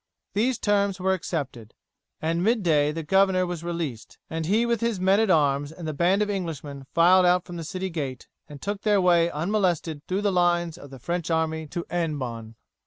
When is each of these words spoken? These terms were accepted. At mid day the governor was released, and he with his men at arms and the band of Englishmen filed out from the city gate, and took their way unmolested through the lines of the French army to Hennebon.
These 0.33 0.57
terms 0.57 0.99
were 0.99 1.13
accepted. 1.13 1.75
At 2.23 2.37
mid 2.37 2.63
day 2.63 2.91
the 2.91 3.03
governor 3.03 3.45
was 3.45 3.63
released, 3.63 4.17
and 4.31 4.47
he 4.47 4.65
with 4.65 4.81
his 4.81 4.99
men 4.99 5.19
at 5.19 5.29
arms 5.29 5.71
and 5.71 5.87
the 5.87 5.93
band 5.93 6.23
of 6.23 6.29
Englishmen 6.31 6.87
filed 6.91 7.23
out 7.23 7.45
from 7.45 7.55
the 7.57 7.63
city 7.63 7.91
gate, 7.91 8.27
and 8.49 8.59
took 8.59 8.81
their 8.81 8.99
way 8.99 9.29
unmolested 9.29 10.01
through 10.07 10.21
the 10.21 10.31
lines 10.31 10.75
of 10.75 10.89
the 10.89 10.97
French 10.97 11.29
army 11.29 11.67
to 11.67 11.83
Hennebon. 11.87 12.55